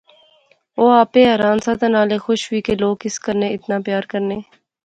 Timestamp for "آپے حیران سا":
1.01-1.71